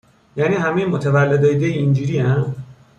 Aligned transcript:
یعنی 0.35 0.55
همه 0.55 0.85
متولدای 0.85 1.55
دی 1.57 1.65
اینجورین؟ 1.65 2.45